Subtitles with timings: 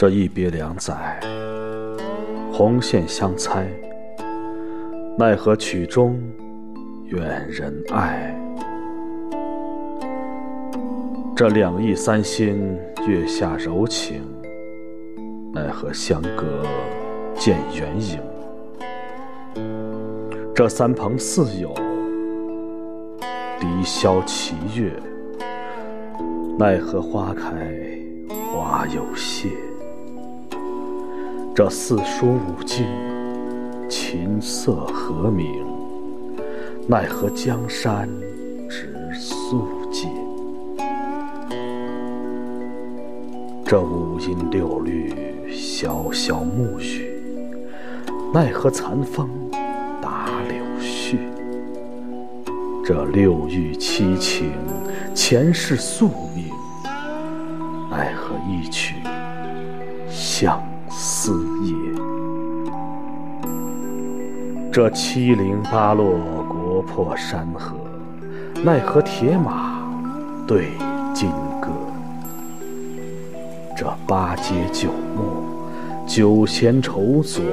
[0.00, 1.20] 这一别两载，
[2.50, 3.66] 红线相猜，
[5.18, 6.18] 奈何曲终
[7.04, 8.34] 远人爱？
[11.36, 14.22] 这两意三心，月下柔情，
[15.52, 16.62] 奈何相隔
[17.34, 18.18] 见远影？
[20.54, 21.74] 这三朋四友，
[23.60, 24.90] 离消齐月，
[26.58, 27.50] 奈何花开
[28.50, 29.50] 花又谢？
[31.62, 32.86] 这四书五经，
[33.86, 35.62] 琴瑟和鸣，
[36.88, 38.08] 奈何江山
[38.66, 40.08] 直素锦？
[43.66, 45.12] 这五音六律，
[45.52, 47.12] 潇潇暮雨，
[48.32, 49.28] 奈何残风
[50.00, 51.18] 打柳絮？
[52.82, 54.54] 这六欲七情，
[55.14, 56.46] 前世宿命，
[57.90, 58.94] 奈何一曲
[60.08, 60.58] 相？
[61.22, 61.74] 思夜，
[64.72, 66.14] 这七零八落，
[66.48, 67.76] 国破山河，
[68.64, 69.86] 奈何铁马
[70.48, 70.68] 对
[71.12, 71.28] 金
[71.60, 71.68] 戈？
[73.76, 75.44] 这八街九陌，
[76.06, 77.44] 九弦愁锁，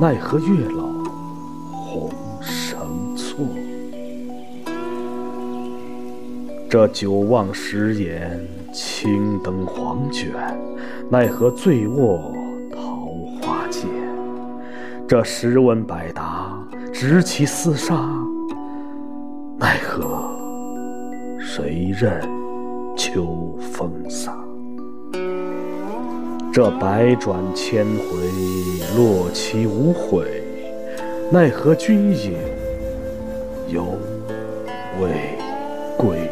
[0.00, 0.86] 奈何月老
[1.70, 3.44] 红绳错？
[6.70, 8.40] 这九望十檐，
[8.72, 10.32] 青灯黄卷。
[11.10, 12.32] 奈何醉卧？
[15.06, 16.58] 这十问百答，
[16.90, 17.94] 执其厮杀，
[19.58, 20.30] 奈何
[21.38, 22.22] 谁任
[22.96, 24.34] 秋风洒？
[26.50, 28.16] 这百转千回，
[28.96, 30.42] 落其无悔，
[31.30, 32.32] 奈何君影
[33.68, 33.84] 犹
[34.98, 35.36] 未
[35.98, 36.30] 归？